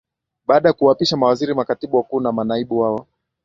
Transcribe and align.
Baada 0.47 0.69
ya 0.69 0.73
kuwaapisha 0.73 1.17
mawaziri 1.17 1.53
makatibu 1.53 1.97
wakuu 1.97 2.19
na 2.19 2.31
manaibu 2.31 2.79
wao 2.79 3.07